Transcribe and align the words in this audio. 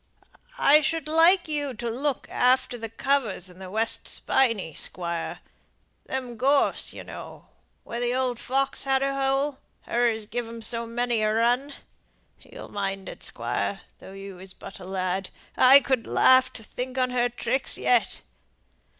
I 0.57 0.81
should 0.81 1.07
like 1.07 1.47
you 1.47 1.75
to 1.75 1.87
look 1.87 2.27
after 2.31 2.79
th' 2.79 2.97
covers 2.97 3.51
in 3.51 3.59
th' 3.59 3.69
West 3.69 4.07
Spinney, 4.07 4.73
Squire; 4.73 5.41
them 6.07 6.37
gorse, 6.37 6.91
you 6.91 7.03
know, 7.03 7.49
where 7.83 7.99
th' 7.99 8.11
old 8.15 8.39
fox 8.39 8.85
had 8.85 9.03
her 9.03 9.13
hole 9.13 9.59
her 9.81 10.09
as 10.09 10.25
give 10.25 10.47
'em 10.47 10.63
so 10.63 10.87
many 10.87 11.21
a 11.21 11.31
run. 11.31 11.73
You'll 12.39 12.69
mind 12.71 13.09
it, 13.09 13.21
Squire, 13.21 13.81
though 13.99 14.13
you 14.13 14.37
was 14.37 14.55
but 14.55 14.79
a 14.79 14.85
lad. 14.85 15.29
I 15.55 15.79
could 15.79 16.07
laugh 16.07 16.51
to 16.53 16.63
think 16.63 16.97
on 16.97 17.11
her 17.11 17.29
tricks 17.29 17.77
yet." 17.77 18.23